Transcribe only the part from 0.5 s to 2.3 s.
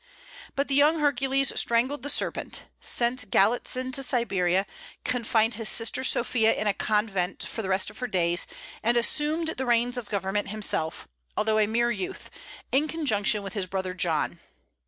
But the young Hercules strangled the